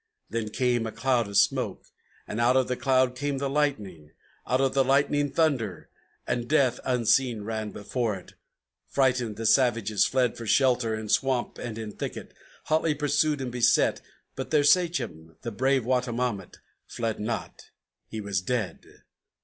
[0.31, 1.85] Then came a cloud of smoke,
[2.27, 4.13] and out of the cloud came the lightning,
[4.47, 5.89] Out of the lightning thunder;
[6.25, 8.33] and death unseen ran before it.
[8.89, 12.33] Frightened the savages fled for shelter in swamp and in thicket,
[12.63, 14.01] Hotly pursued and beset;
[14.35, 16.57] but their sachem, the brave Wattawamat,
[16.87, 17.69] Fled not;
[18.07, 19.03] he was dead.